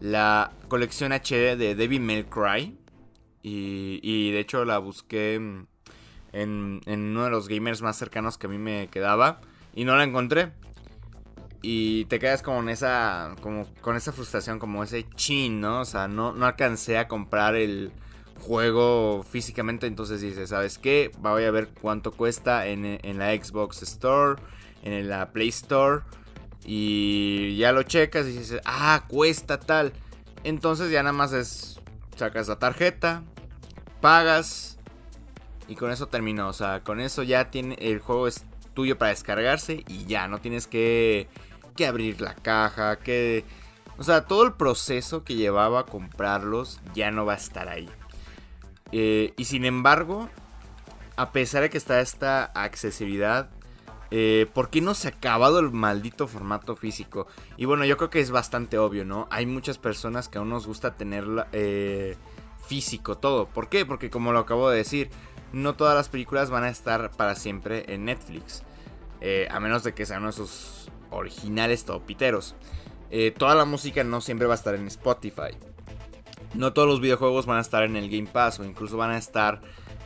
la 0.00 0.52
colección 0.68 1.12
HD 1.12 1.56
de 1.56 1.74
Devil 1.74 2.00
May 2.00 2.24
Cry. 2.24 2.78
Y, 3.42 4.00
y 4.02 4.32
de 4.32 4.40
hecho 4.40 4.64
la 4.64 4.78
busqué 4.78 5.38
en, 6.34 6.80
uno 6.86 7.24
de 7.24 7.30
los 7.30 7.48
gamers 7.48 7.80
más 7.82 7.96
cercanos 7.96 8.38
que 8.38 8.46
a 8.46 8.50
mí 8.50 8.58
me 8.58 8.88
quedaba 8.88 9.40
y 9.74 9.84
no 9.84 9.96
la 9.96 10.04
encontré. 10.04 10.52
Y 11.66 12.04
te 12.06 12.18
quedas 12.18 12.42
como 12.42 12.60
en 12.60 12.68
esa, 12.68 13.34
como 13.40 13.66
con 13.80 13.96
esa 13.96 14.12
frustración, 14.12 14.58
como 14.58 14.84
ese 14.84 15.06
chin, 15.14 15.62
¿no? 15.62 15.80
O 15.80 15.84
sea, 15.86 16.08
no, 16.08 16.32
no 16.32 16.44
alcancé 16.44 16.98
a 16.98 17.08
comprar 17.08 17.54
el 17.54 17.90
juego 18.40 19.22
físicamente, 19.22 19.86
entonces 19.86 20.20
dices, 20.20 20.50
¿sabes 20.50 20.76
qué? 20.76 21.10
Voy 21.20 21.44
a 21.44 21.50
ver 21.50 21.70
cuánto 21.80 22.12
cuesta 22.12 22.66
en, 22.66 22.84
en 22.84 23.18
la 23.18 23.32
Xbox 23.34 23.82
Store, 23.82 24.38
en 24.82 25.08
la 25.08 25.32
Play 25.32 25.48
Store. 25.48 26.02
Y 26.66 27.56
ya 27.56 27.72
lo 27.72 27.82
checas 27.82 28.26
y 28.26 28.32
dices, 28.36 28.60
ah, 28.66 29.04
cuesta 29.08 29.58
tal. 29.58 29.94
Entonces 30.42 30.90
ya 30.90 31.02
nada 31.02 31.14
más 31.14 31.32
es, 31.32 31.80
sacas 32.16 32.48
la 32.48 32.58
tarjeta, 32.58 33.22
pagas 34.02 34.74
y 35.66 35.76
con 35.76 35.90
eso 35.90 36.08
terminó. 36.08 36.48
O 36.48 36.52
sea, 36.52 36.82
con 36.82 37.00
eso 37.00 37.22
ya 37.22 37.50
tiene. 37.50 37.76
El 37.80 38.00
juego 38.00 38.28
es 38.28 38.44
tuyo 38.74 38.98
para 38.98 39.10
descargarse. 39.10 39.84
Y 39.88 40.04
ya, 40.06 40.28
no 40.28 40.38
tienes 40.38 40.66
que. 40.66 41.28
Que 41.74 41.86
abrir 41.86 42.20
la 42.20 42.34
caja. 42.34 42.96
Que. 42.96 43.44
O 43.98 44.02
sea, 44.02 44.24
todo 44.24 44.44
el 44.44 44.54
proceso 44.54 45.24
que 45.24 45.34
llevaba 45.36 45.80
a 45.80 45.86
comprarlos 45.86 46.80
ya 46.94 47.10
no 47.10 47.24
va 47.24 47.34
a 47.34 47.36
estar 47.36 47.68
ahí. 47.68 47.88
Eh, 48.96 49.34
y 49.36 49.46
sin 49.46 49.64
embargo, 49.64 50.28
a 51.16 51.32
pesar 51.32 51.62
de 51.62 51.70
que 51.70 51.78
está 51.78 52.00
esta 52.00 52.44
accesibilidad, 52.44 53.50
eh, 54.12 54.46
¿por 54.54 54.70
qué 54.70 54.80
no 54.80 54.94
se 54.94 55.08
ha 55.08 55.10
acabado 55.10 55.58
el 55.58 55.72
maldito 55.72 56.28
formato 56.28 56.76
físico? 56.76 57.26
Y 57.56 57.64
bueno, 57.64 57.84
yo 57.84 57.96
creo 57.96 58.10
que 58.10 58.20
es 58.20 58.30
bastante 58.30 58.78
obvio, 58.78 59.04
¿no? 59.04 59.26
Hay 59.30 59.46
muchas 59.46 59.78
personas 59.78 60.28
que 60.28 60.38
aún 60.38 60.50
nos 60.50 60.66
gusta 60.66 60.94
tener 60.96 61.24
eh, 61.50 62.16
físico 62.68 63.18
todo. 63.18 63.46
¿Por 63.46 63.68
qué? 63.68 63.84
Porque 63.84 64.10
como 64.10 64.32
lo 64.32 64.38
acabo 64.38 64.70
de 64.70 64.78
decir, 64.78 65.10
no 65.52 65.74
todas 65.74 65.96
las 65.96 66.08
películas 66.08 66.50
van 66.50 66.62
a 66.62 66.68
estar 66.68 67.10
para 67.12 67.34
siempre 67.34 67.92
en 67.92 68.04
Netflix. 68.04 68.62
A 69.50 69.58
menos 69.58 69.82
de 69.82 69.94
que 69.94 70.04
sean 70.04 70.30
sus 70.34 70.90
originales 71.14 71.84
topiteros. 71.84 72.54
Eh, 73.10 73.32
toda 73.36 73.54
la 73.54 73.64
música 73.64 74.02
no 74.04 74.20
siempre 74.20 74.46
va 74.46 74.54
a 74.54 74.56
estar 74.56 74.74
en 74.74 74.86
Spotify. 74.86 75.56
No 76.54 76.72
todos 76.72 76.88
los 76.88 77.00
videojuegos 77.00 77.46
van 77.46 77.58
a 77.58 77.60
estar 77.60 77.82
en 77.82 77.96
el 77.96 78.10
Game 78.10 78.28
Pass 78.30 78.60
o 78.60 78.64
incluso 78.64 78.96
van 78.96 79.10
a 79.10 79.18
estar 79.18 79.60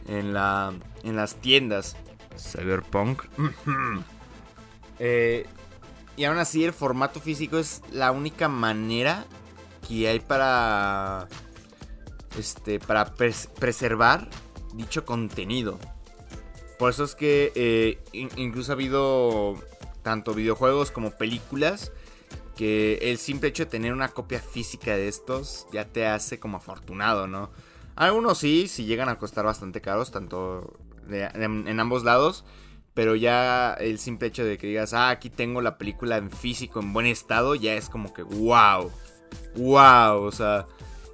en, 0.07 0.33
la, 0.33 0.73
en 1.05 1.17
las 1.17 1.37
tiendas. 1.37 1.97
Cyberpunk. 2.37 3.25
Eh, 5.01 5.47
y 6.17 6.25
aún 6.25 6.39
así 6.39 6.65
el 6.65 6.73
formato 6.73 7.21
físico 7.21 7.57
es 7.57 7.83
la 7.93 8.11
única 8.11 8.49
manera 8.49 9.27
que 9.87 10.09
hay 10.09 10.19
para 10.19 11.29
este 12.37 12.81
para 12.81 13.15
preservar 13.15 14.29
dicho 14.75 15.05
contenido. 15.05 15.79
Por 16.79 16.91
eso 16.91 17.05
es 17.05 17.15
que 17.15 17.53
eh, 17.55 18.01
incluso 18.13 18.73
ha 18.73 18.75
habido 18.75 19.55
tanto 20.09 20.33
videojuegos 20.33 20.91
como 20.91 21.11
películas 21.11 21.93
que 22.57 22.99
el 23.03 23.19
simple 23.19 23.51
hecho 23.51 23.67
de 23.67 23.71
tener 23.71 23.93
una 23.93 24.09
copia 24.09 24.41
física 24.41 24.97
de 24.97 25.07
estos 25.07 25.67
ya 25.71 25.85
te 25.85 26.07
hace 26.07 26.41
como 26.41 26.57
afortunado, 26.57 27.27
¿no? 27.27 27.51
Algunos 27.95 28.39
sí, 28.39 28.69
sí 28.69 28.87
llegan 28.87 29.11
a 29.11 29.19
costar 29.19 29.45
bastante 29.45 29.83
caros, 29.83 30.11
tanto 30.11 30.79
en 31.11 31.79
ambos 31.79 32.05
lados. 32.05 32.47
Pero 32.95 33.17
ya 33.17 33.75
el 33.75 33.99
simple 33.99 34.29
hecho 34.29 34.47
de 34.47 34.57
que 34.57 34.67
digas, 34.67 34.95
ah, 34.95 35.11
aquí 35.11 35.29
tengo 35.29 35.61
la 35.61 35.77
película 35.77 36.17
en 36.17 36.31
físico, 36.31 36.81
en 36.81 36.95
buen 36.95 37.07
estado, 37.07 37.55
ya 37.55 37.75
es 37.75 37.91
como 37.91 38.15
que, 38.15 38.23
wow. 38.23 38.91
Wow. 39.57 40.23
O 40.23 40.33
sea, 40.33 40.65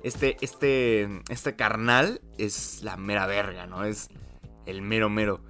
este, 0.04 0.36
este, 0.40 1.20
este 1.28 1.56
carnal 1.56 2.20
es 2.38 2.80
la 2.84 2.96
mera 2.96 3.26
verga, 3.26 3.66
¿no? 3.66 3.84
Es 3.84 4.08
el 4.66 4.82
mero 4.82 5.10
mero. 5.10 5.40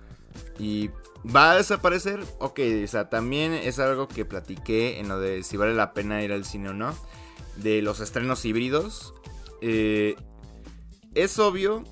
Y 0.58 0.90
va 1.24 1.52
a 1.52 1.56
desaparecer. 1.56 2.24
Ok, 2.38 2.60
o 2.84 2.86
sea, 2.86 3.08
también 3.08 3.52
es 3.52 3.78
algo 3.78 4.08
que 4.08 4.24
platiqué 4.24 5.00
en 5.00 5.08
lo 5.08 5.18
de 5.18 5.42
si 5.42 5.56
vale 5.56 5.74
la 5.74 5.92
pena 5.92 6.22
ir 6.22 6.32
al 6.32 6.44
cine 6.44 6.70
o 6.70 6.74
no. 6.74 6.94
De 7.56 7.82
los 7.82 8.00
estrenos 8.00 8.44
híbridos. 8.44 9.14
Eh, 9.60 10.16
es 11.14 11.38
obvio 11.38 11.84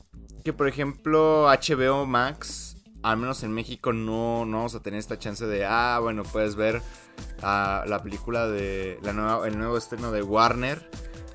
que, 0.44 0.52
por 0.52 0.68
ejemplo, 0.68 1.46
HBO 1.46 2.06
Max, 2.06 2.76
al 3.02 3.16
menos 3.16 3.42
en 3.42 3.52
México, 3.52 3.92
no, 3.92 4.44
no 4.44 4.58
vamos 4.58 4.74
a 4.74 4.82
tener 4.82 4.98
esta 4.98 5.18
chance 5.18 5.46
de, 5.46 5.64
ah, 5.64 5.98
bueno, 6.00 6.24
puedes 6.24 6.56
ver 6.56 6.82
la 7.40 8.00
película 8.02 8.48
de 8.48 8.98
la 9.02 9.12
nueva, 9.12 9.46
el 9.46 9.58
nuevo 9.58 9.76
estreno 9.76 10.12
de 10.12 10.22
Warner 10.22 10.90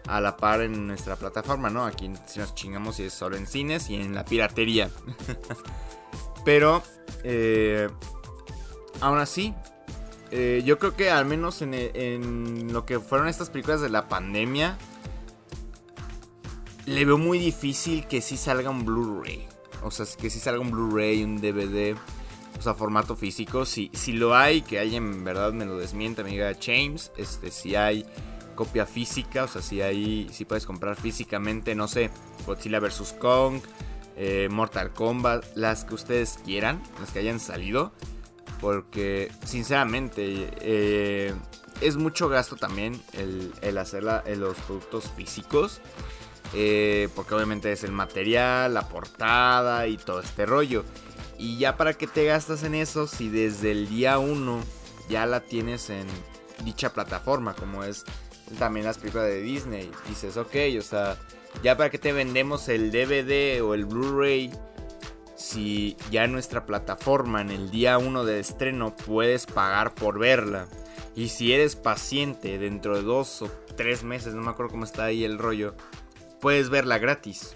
a 0.07 0.21
la 0.21 0.37
par 0.37 0.61
en 0.61 0.87
nuestra 0.87 1.15
plataforma, 1.15 1.69
¿no? 1.69 1.85
Aquí 1.85 2.11
si 2.25 2.39
nos 2.39 2.55
chingamos 2.55 2.99
y 2.99 3.03
es 3.03 3.13
solo 3.13 3.35
en 3.35 3.45
cines 3.45 3.89
y 3.89 3.95
en 3.95 4.15
la 4.15 4.23
piratería. 4.23 4.89
Pero, 6.45 6.81
eh, 7.23 7.89
aún 9.01 9.19
así, 9.19 9.53
eh, 10.31 10.61
yo 10.65 10.77
creo 10.77 10.95
que 10.95 11.09
al 11.09 11.25
menos 11.25 11.61
en, 11.61 12.73
lo 12.73 12.85
que 12.85 12.99
fueron 12.99 13.27
estas 13.27 13.49
películas 13.49 13.81
de 13.81 13.89
la 13.89 14.07
pandemia, 14.07 14.77
le 16.85 17.05
veo 17.05 17.17
muy 17.17 17.39
difícil 17.39 18.07
que 18.07 18.21
sí 18.21 18.37
salga 18.37 18.69
un 18.69 18.85
Blu-ray. 18.85 19.47
O 19.83 19.91
sea, 19.91 20.05
que 20.19 20.29
sí 20.29 20.39
salga 20.39 20.59
un 20.59 20.71
Blu-ray, 20.71 21.23
un 21.23 21.39
DVD, 21.39 21.95
o 22.57 22.61
sea, 22.61 22.73
formato 22.73 23.15
físico. 23.15 23.65
Si, 23.65 23.91
si 23.93 24.13
lo 24.13 24.35
hay, 24.35 24.61
que 24.61 24.79
alguien 24.79 25.03
en 25.03 25.23
verdad 25.23 25.53
me 25.53 25.65
lo 25.65 25.77
desmienta, 25.77 26.23
me 26.23 26.31
diga 26.31 26.55
James, 26.59 27.11
este, 27.17 27.51
si 27.51 27.75
hay 27.75 28.05
copia 28.55 28.85
física, 28.85 29.43
o 29.43 29.47
sea, 29.47 29.61
si 29.61 29.81
hay, 29.81 30.27
si 30.31 30.43
puedes 30.43 30.65
comprar 30.65 30.95
físicamente, 30.95 31.75
no 31.75 31.87
sé, 31.87 32.09
Godzilla 32.45 32.79
vs. 32.79 33.15
Kong, 33.19 33.61
eh, 34.17 34.49
Mortal 34.49 34.91
Kombat, 34.93 35.45
las 35.55 35.85
que 35.85 35.93
ustedes 35.93 36.39
quieran, 36.43 36.81
las 36.99 37.11
que 37.11 37.19
hayan 37.19 37.39
salido. 37.39 37.91
Porque 38.59 39.31
sinceramente 39.45 40.49
eh, 40.61 41.33
es 41.81 41.95
mucho 41.95 42.27
gasto 42.27 42.55
también 42.55 42.99
el, 43.13 43.77
hacer 43.77 44.03
los 44.03 44.57
productos 44.59 45.11
físicos. 45.15 45.79
Eh, 46.53 47.09
porque 47.13 47.35
obviamente 47.35 47.71
es 47.71 47.83
el 47.83 47.91
material, 47.91 48.73
la 48.73 48.87
portada 48.89 49.87
y 49.87 49.97
todo 49.97 50.21
este 50.21 50.45
rollo. 50.45 50.83
Y 51.37 51.57
ya 51.57 51.77
para 51.77 51.93
que 51.93 52.07
te 52.07 52.25
gastas 52.25 52.63
en 52.63 52.73
eso 52.73 53.05
si 53.05 53.29
desde 53.29 53.71
el 53.71 53.87
día 53.87 54.17
1 54.17 54.59
ya 55.09 55.25
la 55.25 55.41
tienes 55.41 55.89
en 55.89 56.07
dicha 56.63 56.91
plataforma, 56.93 57.53
como 57.53 57.83
es 57.83 58.03
también 58.57 58.85
las 58.85 58.97
películas 58.97 59.27
de 59.27 59.41
Disney. 59.41 59.91
Dices, 60.07 60.37
ok, 60.37 60.55
o 60.79 60.81
sea, 60.81 61.17
ya 61.63 61.77
para 61.77 61.89
que 61.89 61.97
te 61.97 62.13
vendemos 62.13 62.69
el 62.69 62.91
DVD 62.91 63.61
o 63.63 63.73
el 63.73 63.85
Blu-ray, 63.85 64.51
si 65.35 65.95
ya 66.11 66.27
nuestra 66.27 66.65
plataforma 66.65 67.41
en 67.41 67.51
el 67.51 67.69
día 67.71 67.97
1 67.97 68.25
de 68.25 68.39
estreno 68.39 68.95
puedes 68.95 69.45
pagar 69.45 69.93
por 69.93 70.19
verla. 70.19 70.67
Y 71.15 71.29
si 71.29 71.53
eres 71.53 71.75
paciente 71.75 72.57
dentro 72.57 72.95
de 72.95 73.03
dos 73.03 73.41
o 73.41 73.49
tres 73.75 74.03
meses, 74.03 74.33
no 74.33 74.41
me 74.41 74.49
acuerdo 74.49 74.71
cómo 74.71 74.85
está 74.85 75.05
ahí 75.05 75.23
el 75.23 75.39
rollo, 75.39 75.75
puedes 76.41 76.69
verla 76.69 76.99
gratis. 76.99 77.55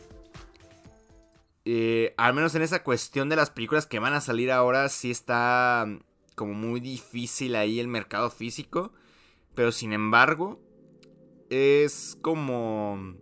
Eh, 1.66 2.16
al 2.18 2.34
menos 2.34 2.56
en 2.56 2.64
esa 2.64 2.84
cuestión 2.84 3.30
de 3.30 3.36
las 3.36 3.52
películas 3.52 3.86
que 3.86 4.00
van 4.00 4.14
a 4.14 4.22
salir 4.22 4.52
ahora, 4.52 4.90
sí 4.90 5.12
está 5.12 5.88
como 6.36 6.54
muy 6.54 6.80
difícil 6.80 7.56
ahí 7.56 7.80
el 7.80 7.88
mercado 7.88 8.30
físico. 8.30 8.94
Pero 9.54 9.72
sin 9.72 9.94
embargo, 9.94 10.60
es 11.50 12.18
como 12.22 13.16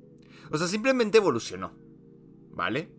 o 0.52 0.58
sea, 0.58 0.68
simplemente 0.68 1.18
evolucionó. 1.18 1.72
¿Vale? 2.52 2.92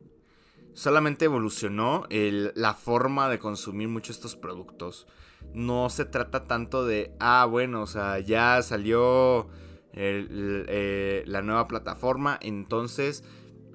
Solamente 0.73 1.25
evolucionó 1.27 2.07
la 2.09 2.75
forma 2.75 3.29
de 3.29 3.39
consumir 3.39 3.89
muchos 3.89 4.17
estos 4.17 4.37
productos. 4.37 5.07
No 5.53 5.91
se 5.91 6.05
trata 6.05 6.47
tanto 6.47 6.87
de, 6.87 7.15
ah, 7.19 7.47
bueno, 7.51 7.83
o 7.83 7.87
sea, 7.87 8.21
ya 8.21 8.63
salió 8.63 9.49
eh, 9.93 11.25
la 11.27 11.43
nueva 11.43 11.67
plataforma, 11.67 12.39
entonces 12.41 13.25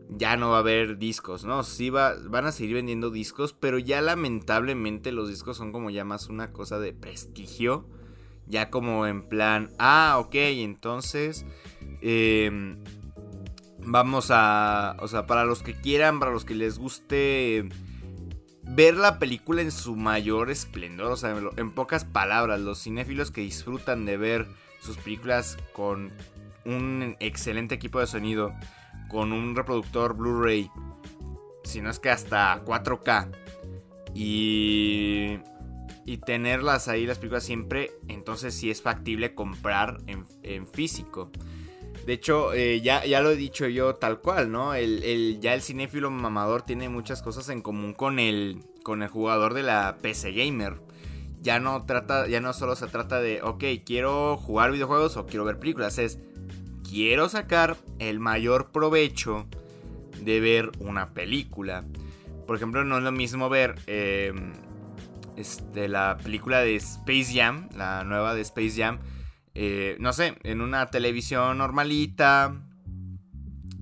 ya 0.09 0.37
no 0.37 0.51
va 0.51 0.57
a 0.57 0.59
haber 0.59 0.97
discos, 0.97 1.43
¿no? 1.43 1.63
Sí 1.63 1.89
va, 1.89 2.15
van 2.23 2.45
a 2.45 2.51
seguir 2.51 2.75
vendiendo 2.75 3.09
discos, 3.09 3.53
pero 3.53 3.77
ya 3.77 4.01
lamentablemente 4.01 5.11
los 5.11 5.29
discos 5.29 5.57
son 5.57 5.71
como 5.71 5.89
ya 5.89 6.05
más 6.05 6.29
una 6.29 6.53
cosa 6.53 6.79
de 6.79 6.93
prestigio. 6.93 7.87
Ya 8.47 8.69
como 8.69 9.07
en 9.07 9.27
plan, 9.27 9.73
ah, 9.79 10.17
ok, 10.19 10.35
entonces... 10.35 11.45
Eh, 12.01 12.75
Vamos 13.85 14.31
a, 14.31 14.97
o 14.99 15.07
sea, 15.07 15.27
para 15.27 15.45
los 15.45 15.61
que 15.61 15.75
quieran, 15.75 16.19
para 16.19 16.31
los 16.31 16.45
que 16.45 16.55
les 16.55 16.77
guste 16.79 17.69
ver 18.63 18.95
la 18.95 19.19
película 19.19 19.61
en 19.61 19.71
su 19.71 19.95
mayor 19.95 20.49
esplendor, 20.49 21.11
o 21.11 21.17
sea, 21.17 21.35
en 21.55 21.71
pocas 21.71 22.03
palabras, 22.03 22.59
los 22.59 22.81
cinéfilos 22.81 23.31
que 23.31 23.41
disfrutan 23.41 24.05
de 24.05 24.17
ver 24.17 24.47
sus 24.81 24.97
películas 24.97 25.57
con 25.73 26.11
un 26.65 27.15
excelente 27.19 27.75
equipo 27.75 27.99
de 27.99 28.07
sonido, 28.07 28.53
con 29.07 29.31
un 29.31 29.55
reproductor 29.55 30.15
Blu-ray, 30.15 30.69
si 31.63 31.81
no 31.81 31.89
es 31.89 31.99
que 31.99 32.09
hasta 32.09 32.63
4K, 32.65 33.31
y, 34.15 35.37
y 36.05 36.17
tenerlas 36.17 36.87
ahí 36.87 37.05
las 37.05 37.19
películas 37.19 37.43
siempre, 37.43 37.91
entonces 38.07 38.55
sí 38.55 38.71
es 38.71 38.81
factible 38.81 39.35
comprar 39.35 39.99
en, 40.07 40.25
en 40.41 40.67
físico. 40.67 41.31
De 42.05 42.13
hecho, 42.13 42.53
eh, 42.53 42.81
ya, 42.81 43.03
ya 43.03 43.21
lo 43.21 43.31
he 43.31 43.35
dicho 43.35 43.67
yo 43.67 43.95
tal 43.95 44.19
cual, 44.19 44.51
¿no? 44.51 44.75
El, 44.75 45.39
ya 45.41 45.55
el 45.55 45.63
cinéfilo 45.63 46.11
mamador 46.11 46.61
tiene 46.61 46.87
muchas 46.87 47.23
cosas 47.23 47.49
en 47.49 47.61
común 47.63 47.93
con 47.93 48.19
el, 48.19 48.63
con 48.83 49.01
el 49.01 49.09
jugador 49.09 49.55
de 49.55 49.63
la 49.63 49.97
PC 50.01 50.31
Gamer. 50.31 50.75
Ya 51.41 51.59
no, 51.59 51.83
trata, 51.83 52.27
ya 52.27 52.41
no 52.41 52.53
solo 52.53 52.75
se 52.75 52.87
trata 52.87 53.19
de, 53.21 53.41
ok, 53.41 53.63
quiero 53.83 54.37
jugar 54.37 54.71
videojuegos 54.71 55.17
o 55.17 55.25
quiero 55.25 55.45
ver 55.45 55.57
películas. 55.57 55.97
Es, 55.97 56.19
quiero 56.87 57.27
sacar 57.27 57.75
el 57.97 58.19
mayor 58.19 58.71
provecho 58.71 59.47
de 60.21 60.39
ver 60.39 60.71
una 60.79 61.13
película. 61.13 61.85
Por 62.45 62.55
ejemplo, 62.55 62.83
no 62.83 62.97
es 62.97 63.03
lo 63.03 63.11
mismo 63.11 63.49
ver 63.49 63.75
em, 63.87 64.53
este, 65.37 65.87
la 65.87 66.17
película 66.21 66.59
de 66.59 66.75
Space 66.75 67.33
Jam, 67.33 67.67
la 67.75 68.03
nueva 68.03 68.35
de 68.35 68.41
Space 68.41 68.73
Jam 68.77 68.99
eh, 69.55 69.95
no 69.99 70.11
sé, 70.13 70.37
en 70.43 70.61
una 70.61 70.87
televisión 70.87 71.57
normalita, 71.57 72.61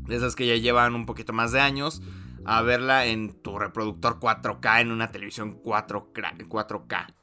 de 0.07 0.15
esas 0.15 0.35
que 0.35 0.45
ya 0.45 0.55
llevan 0.55 0.93
un 0.93 1.05
poquito 1.05 1.33
más 1.33 1.51
de 1.51 1.61
años, 1.61 2.01
a 2.45 2.61
verla 2.61 3.05
en 3.05 3.41
tu 3.41 3.57
reproductor 3.57 4.19
4K, 4.19 4.81
en 4.81 4.91
una 4.91 5.11
televisión 5.11 5.61
4K. 5.61 6.47
4K. 6.47 7.13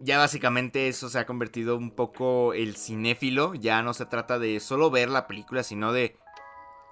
Ya 0.00 0.18
básicamente 0.18 0.88
eso 0.88 1.08
se 1.08 1.20
ha 1.20 1.26
convertido 1.26 1.76
un 1.76 1.92
poco 1.92 2.54
el 2.54 2.76
cinéfilo, 2.76 3.54
ya 3.54 3.82
no 3.82 3.94
se 3.94 4.04
trata 4.04 4.38
de 4.38 4.58
solo 4.60 4.90
ver 4.90 5.08
la 5.08 5.26
película, 5.26 5.62
sino 5.62 5.92
de 5.92 6.16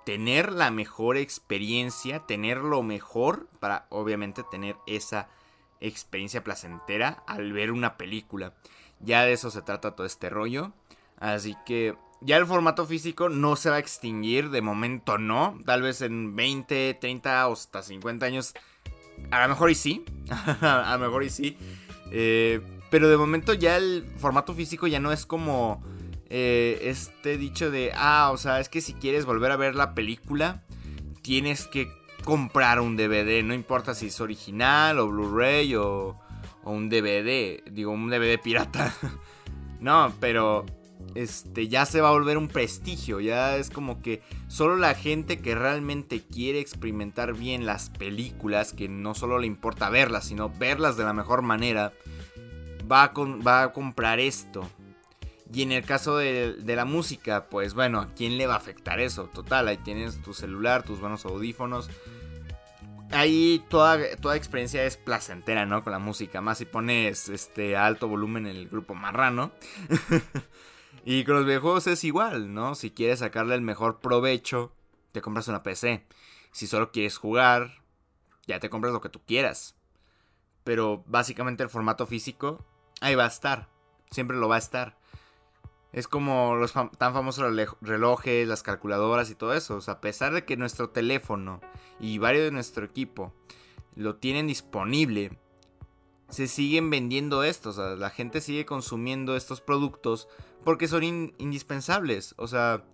tener 0.07 0.53
la 0.53 0.71
mejor 0.71 1.17
experiencia, 1.17 2.21
tener 2.21 2.59
lo 2.59 2.83
mejor 2.83 3.49
para 3.59 3.87
obviamente 3.91 4.43
tener 4.51 4.77
esa 4.87 5.29
experiencia 5.81 6.45
placentera 6.45 7.23
al 7.27 7.53
ver 7.53 7.73
una 7.73 7.97
película. 7.97 8.55
Ya 9.01 9.25
de 9.25 9.33
eso 9.33 9.51
se 9.51 9.63
trata 9.63 9.97
todo 9.97 10.07
este 10.07 10.31
rollo. 10.31 10.73
Así 11.19 11.57
que 11.67 11.97
ya 12.21 12.37
el 12.37 12.47
formato 12.47 12.87
físico 12.87 13.29
no 13.29 13.57
se 13.57 13.71
va 13.71 13.77
a 13.77 13.81
extinguir, 13.81 14.51
de 14.51 14.63
momento 14.63 15.19
no. 15.19 15.59
Tal 15.65 15.83
vez 15.83 16.03
en 16.03 16.37
20, 16.37 16.95
30 17.01 17.49
o 17.49 17.53
hasta 17.53 17.83
50 17.83 18.27
años. 18.27 18.55
A 19.31 19.43
lo 19.43 19.49
mejor 19.49 19.71
y 19.71 19.75
sí. 19.75 20.05
a 20.61 20.97
lo 20.99 21.07
mejor 21.07 21.25
y 21.25 21.31
sí. 21.31 21.57
Eh, 22.11 22.61
pero 22.91 23.09
de 23.09 23.17
momento 23.17 23.55
ya 23.55 23.77
el 23.77 24.05
formato 24.19 24.55
físico 24.55 24.87
ya 24.87 25.01
no 25.01 25.13
es 25.13 25.25
como 25.25 25.83
eh, 26.29 26.79
este 26.83 27.39
dicho 27.39 27.71
de, 27.71 27.93
ah, 27.95 28.31
o 28.33 28.37
sea, 28.37 28.61
es 28.61 28.69
que 28.69 28.81
si 28.81 28.95
quieres 28.95 29.25
volver 29.25 29.53
a 29.53 29.57
ver 29.57 29.75
la 29.75 29.95
película, 29.95 30.63
tienes 31.23 31.67
que 31.67 31.91
comprar 32.25 32.81
un 32.81 32.97
DVD. 32.97 33.43
No 33.43 33.55
importa 33.55 33.95
si 33.95 34.07
es 34.07 34.21
original 34.21 34.99
o 34.99 35.09
Blu-ray 35.09 35.75
o 35.77 36.17
un 36.71 36.89
DVD, 36.89 37.63
digo, 37.71 37.93
un 37.93 38.11
DVD 38.11 38.41
pirata. 38.41 38.95
no, 39.81 40.13
pero 40.21 40.67
este 41.15 41.69
ya 41.69 41.87
se 41.87 42.01
va 42.01 42.09
a 42.09 42.13
volver 42.13 42.39
un 42.39 42.49
prestigio, 42.49 43.21
ya 43.21 43.57
es 43.57 43.71
como 43.71 44.01
que 44.01 44.23
solo 44.49 44.77
la 44.77 44.95
gente 44.95 45.41
que 45.41 45.55
realmente 45.55 46.23
quiere 46.23 46.61
experimentar 46.61 47.35
bien 47.35 47.67
las 47.67 47.91
películas, 47.91 48.73
que 48.73 48.89
no 48.89 49.15
solo 49.15 49.39
le 49.39 49.47
importa 49.47 49.91
verlas, 49.91 50.27
sino 50.27 50.51
verlas 50.51 50.97
de 50.97 51.05
la 51.05 51.13
mejor 51.13 51.43
manera, 51.43 51.93
va 52.91 53.05
a, 53.05 53.13
va 53.15 53.63
a 53.63 53.73
comprar 53.73 54.21
esto. 54.21 54.69
Y 55.53 55.63
en 55.63 55.73
el 55.73 55.85
caso 55.85 56.17
de, 56.17 56.53
de, 56.53 56.77
la 56.77 56.85
música, 56.85 57.47
pues 57.51 57.75
bueno, 57.75 58.01
¿a 58.01 58.13
quién 58.15 58.39
le 58.39 58.47
va 58.47 58.55
a 58.55 58.59
afectar 58.59 59.01
eso? 59.01 59.25
Total, 59.25 59.67
ahí 59.67 59.79
tienes 59.79 60.23
tu 60.23 60.33
celular, 60.33 60.85
tus 60.85 61.01
buenos 61.01 61.25
audífonos 61.25 61.91
ahí 63.11 63.65
toda, 63.69 64.17
toda 64.17 64.37
experiencia 64.37 64.85
es 64.85 64.97
placentera, 64.97 65.67
¿no? 65.67 65.83
Con 65.83 65.93
la 65.93 65.99
música. 65.99 66.41
Más 66.41 66.59
si 66.59 66.65
pones 66.65 67.29
este 67.29 67.77
alto 67.77 68.09
volumen 68.09 68.47
en 68.47 68.57
el 68.57 68.69
grupo 68.69 68.95
marrano. 68.95 69.53
y 71.05 71.25
con 71.25 71.37
los 71.37 71.47
videojuegos 71.47 71.87
es 71.87 72.05
igual, 72.05 72.55
¿no? 72.55 72.75
Si 72.75 72.91
quieres 72.91 73.21
sacarle 73.21 73.55
el 73.55 73.63
mejor 73.63 74.01
provecho, 74.01 74.73
te 75.13 75.21
compras 75.21 75.49
una 75.49 75.63
PC. 75.63 76.07
Si 76.53 76.67
solo 76.67 76.93
quieres 76.93 77.17
jugar, 77.17 77.83
ya 78.47 78.61
te 78.61 78.71
compras 78.71 78.93
lo 78.93 79.01
que 79.01 79.09
tú 79.09 79.21
quieras. 79.27 79.77
Pero 80.65 81.05
básicamente 81.07 81.63
el 81.63 81.71
formato 81.71 82.07
físico, 82.07 82.65
ahí 83.01 83.15
va 83.15 83.25
a 83.25 83.29
estar. 83.29 83.69
Siempre 84.11 84.37
lo 84.37 84.49
va 84.49 84.57
a 84.57 84.59
estar. 84.61 85.00
Es 85.93 86.07
como 86.07 86.55
los 86.55 86.73
tan 86.73 87.13
famosos 87.13 87.45
relojes, 87.81 88.47
las 88.47 88.63
calculadoras 88.63 89.31
y 89.31 89.35
todo 89.35 89.55
eso. 89.55 89.77
O 89.77 89.81
sea, 89.81 89.95
a 89.95 90.01
pesar 90.01 90.33
de 90.33 90.45
que 90.45 90.57
nuestro 90.57 90.91
teléfono 90.91 91.61
y 91.99 92.19
varios 92.19 92.45
de 92.45 92.53
nuestro 92.53 92.85
equipo 92.85 93.33
lo 93.97 94.17
tienen 94.17 94.47
disponible, 94.47 95.37
se 96.29 96.47
siguen 96.47 96.91
vendiendo 96.91 97.43
estos. 97.43 97.79
O 97.79 97.83
sea, 97.83 97.97
la 97.97 98.11
gente 98.11 98.41
sigue 98.41 98.65
consumiendo 98.67 99.35
estos 99.35 99.61
productos 99.61 100.29
porque 100.65 100.87
son 100.87 101.03
indispensables. 101.39 102.35
O 102.37 102.47
sea, 102.47 102.85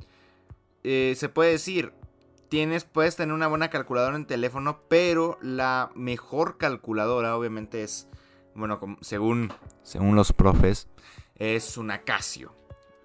eh, 0.83 1.15
se 1.19 1.29
puede 1.29 1.53
decir, 1.53 1.93
tienes, 2.49 2.85
puedes 2.85 3.17
tener 3.17 3.35
una 3.35 3.49
buena 3.49 3.69
calculadora 3.69 4.17
en 4.17 4.27
teléfono, 4.27 4.81
pero 4.89 5.39
la 5.43 5.91
mejor 5.95 6.57
calculadora, 6.57 7.37
obviamente, 7.37 7.83
es, 7.83 8.09
bueno, 8.55 8.81
según, 9.03 9.53
según 9.83 10.17
los 10.17 10.33
profes, 10.33 10.89
es 11.35 11.77
una 11.77 12.03
Casio 12.03 12.55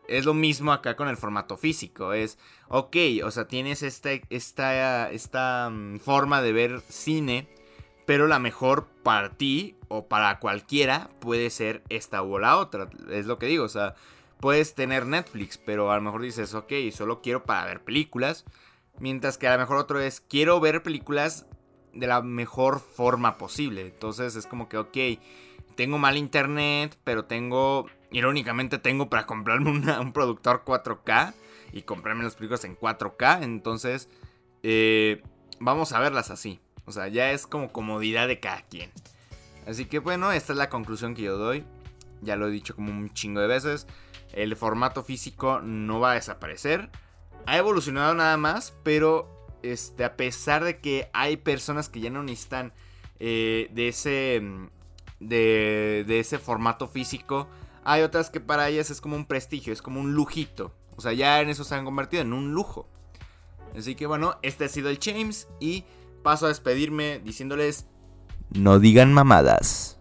es 0.07 0.25
lo 0.25 0.33
mismo 0.33 0.71
acá 0.71 0.95
con 0.95 1.07
el 1.07 1.17
formato 1.17 1.57
físico. 1.57 2.13
Es, 2.13 2.37
ok, 2.67 2.95
o 3.23 3.31
sea, 3.31 3.47
tienes 3.47 3.83
esta, 3.83 4.11
esta, 4.29 5.11
esta 5.11 5.69
mm, 5.69 5.99
forma 5.99 6.41
de 6.41 6.53
ver 6.53 6.81
cine, 6.89 7.47
pero 8.05 8.27
la 8.27 8.39
mejor 8.39 8.87
para 9.03 9.29
ti 9.29 9.77
o 9.87 10.07
para 10.07 10.39
cualquiera 10.39 11.09
puede 11.19 11.49
ser 11.49 11.83
esta 11.89 12.21
o 12.21 12.39
la 12.39 12.57
otra. 12.57 12.89
Es 13.09 13.25
lo 13.25 13.37
que 13.39 13.45
digo, 13.45 13.65
o 13.65 13.69
sea, 13.69 13.95
puedes 14.39 14.75
tener 14.75 15.05
Netflix, 15.05 15.57
pero 15.57 15.91
a 15.91 15.95
lo 15.95 16.01
mejor 16.01 16.21
dices, 16.21 16.53
ok, 16.53 16.73
solo 16.91 17.21
quiero 17.21 17.43
para 17.43 17.65
ver 17.65 17.83
películas. 17.83 18.45
Mientras 18.99 19.37
que 19.37 19.47
a 19.47 19.53
lo 19.53 19.59
mejor 19.59 19.77
otro 19.77 19.99
es, 19.99 20.19
quiero 20.19 20.59
ver 20.59 20.83
películas 20.83 21.45
de 21.93 22.07
la 22.07 22.21
mejor 22.21 22.79
forma 22.79 23.37
posible. 23.37 23.81
Entonces 23.81 24.35
es 24.35 24.45
como 24.45 24.67
que, 24.69 24.77
ok, 24.77 24.97
tengo 25.75 25.97
mal 25.97 26.17
internet, 26.17 26.97
pero 27.03 27.25
tengo 27.25 27.87
Irónicamente 28.11 28.77
tengo 28.77 29.09
para 29.09 29.25
comprarme 29.25 29.69
un 29.71 30.13
productor 30.13 30.63
4K 30.65 31.33
y 31.71 31.83
comprarme 31.83 32.23
las 32.23 32.35
películas 32.35 32.65
en 32.65 32.77
4K. 32.77 33.43
Entonces, 33.43 34.09
eh, 34.63 35.23
vamos 35.59 35.93
a 35.93 35.99
verlas 35.99 36.29
así. 36.29 36.59
O 36.85 36.91
sea, 36.91 37.07
ya 37.07 37.31
es 37.31 37.47
como 37.47 37.71
comodidad 37.71 38.27
de 38.27 38.41
cada 38.41 38.63
quien. 38.63 38.91
Así 39.65 39.85
que 39.85 39.99
bueno, 39.99 40.31
esta 40.33 40.51
es 40.51 40.57
la 40.57 40.69
conclusión 40.69 41.15
que 41.15 41.21
yo 41.21 41.37
doy. 41.37 41.63
Ya 42.21 42.35
lo 42.35 42.47
he 42.47 42.51
dicho 42.51 42.75
como 42.75 42.91
un 42.91 43.13
chingo 43.13 43.39
de 43.39 43.47
veces. 43.47 43.87
El 44.33 44.55
formato 44.57 45.03
físico 45.03 45.61
no 45.61 46.01
va 46.01 46.11
a 46.11 46.15
desaparecer. 46.15 46.89
Ha 47.45 47.57
evolucionado 47.57 48.13
nada 48.13 48.35
más, 48.35 48.73
pero 48.83 49.47
este, 49.63 50.03
a 50.03 50.17
pesar 50.17 50.65
de 50.65 50.79
que 50.79 51.09
hay 51.13 51.37
personas 51.37 51.87
que 51.87 52.01
ya 52.01 52.09
no 52.09 52.23
necesitan 52.23 52.73
eh, 53.19 53.69
de, 53.71 53.87
ese, 53.87 54.41
de, 55.21 56.03
de 56.05 56.19
ese 56.19 56.39
formato 56.39 56.87
físico, 56.89 57.47
hay 57.85 58.01
otras 58.01 58.29
que 58.29 58.41
para 58.41 58.67
ellas 58.67 58.89
es 58.89 58.99
como 58.99 59.15
un 59.15 59.25
prestigio, 59.25 59.71
es 59.71 59.81
como 59.81 60.01
un 60.01 60.13
lujito. 60.13 60.73
O 60.97 61.01
sea, 61.01 61.13
ya 61.13 61.39
en 61.39 61.49
eso 61.49 61.63
se 61.63 61.75
han 61.75 61.85
convertido 61.85 62.21
en 62.23 62.33
un 62.33 62.51
lujo. 62.53 62.89
Así 63.77 63.95
que 63.95 64.05
bueno, 64.05 64.35
este 64.41 64.65
ha 64.65 64.69
sido 64.69 64.89
el 64.89 64.99
James 65.01 65.47
y 65.59 65.85
paso 66.23 66.45
a 66.45 66.49
despedirme 66.49 67.19
diciéndoles... 67.19 67.87
No 68.53 68.79
digan 68.79 69.13
mamadas. 69.13 70.00